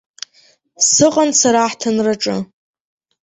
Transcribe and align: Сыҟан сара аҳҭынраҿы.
Сыҟан 0.89 1.29
сара 1.39 1.59
аҳҭынраҿы. 1.65 2.35